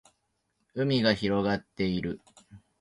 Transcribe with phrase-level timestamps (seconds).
[0.73, 2.21] 海が広がっている